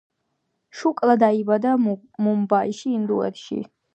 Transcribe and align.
შუკლა 0.79 1.15
დაიბადა 1.25 1.75
მუმბაიში, 1.83 2.97
ინდოეთში. 3.01 3.63